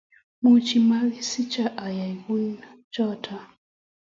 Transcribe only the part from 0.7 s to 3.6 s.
makisingcho ayai kouchotok